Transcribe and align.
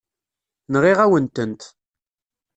Nɣiɣ-awen-tent. 0.73 1.61